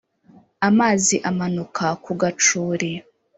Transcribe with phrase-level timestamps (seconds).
[0.67, 2.91] Amazi amanuka ku gacuri